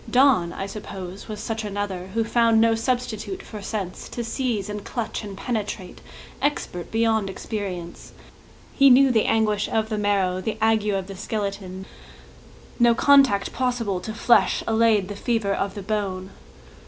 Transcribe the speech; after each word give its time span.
Donne, 0.09 0.51
I 0.51 0.65
suppose, 0.65 1.27
was 1.27 1.39
such 1.39 1.63
another 1.63 2.07
Who 2.15 2.23
found 2.23 2.59
no 2.59 2.73
substitute 2.73 3.43
for 3.43 3.61
sense; 3.61 4.09
To 4.09 4.23
seize 4.23 4.67
and 4.67 4.83
clutch 4.83 5.23
and 5.23 5.37
penetrate, 5.37 6.01
Expert 6.41 6.89
beyond 6.89 7.29
experience, 7.29 8.11
He 8.73 8.89
knew 8.89 9.11
the 9.11 9.25
anguish 9.25 9.67
of 9.71 9.89
the 9.89 9.99
marrow 9.99 10.41
The 10.41 10.57
ague 10.59 10.87
of 10.87 11.05
the 11.05 11.15
skeleton; 11.15 11.85
No 12.79 12.95
contact 12.95 13.53
possible 13.53 13.99
to 13.99 14.11
flesh 14.15 14.63
Allayed 14.65 15.07
the 15.07 15.15
fever 15.15 15.53
of 15.53 15.75
the 15.75 15.83
bone. 15.83 16.31